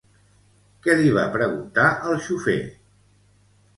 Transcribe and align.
Què 0.85 0.95
li 1.01 1.11
va 1.17 1.27
preguntar 1.37 1.85
al 2.13 2.19
xofer? 2.29 2.59